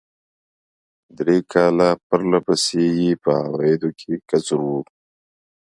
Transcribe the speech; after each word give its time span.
درې 1.17 1.37
کاله 1.51 1.89
پر 2.07 2.21
له 2.31 2.39
پسې 2.45 2.81
یې 2.99 3.11
په 3.23 3.31
عوایدو 3.45 3.89
کې 3.99 4.13
کسر 4.29 4.59
و. 4.65 4.69